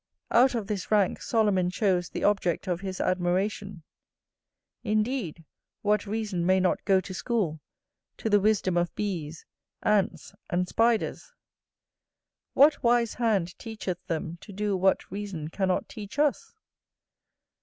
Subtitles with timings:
[0.31, 3.83] Out of this rank Solomon chose the object of his admiration;
[4.83, 5.45] indeed,
[5.83, 7.59] what reason may not go to school
[8.17, 9.45] to the wisdom of bees,
[9.83, 11.33] ants, and spiders?
[12.55, 16.55] What wise hand teacheth them to do what reason cannot teach us?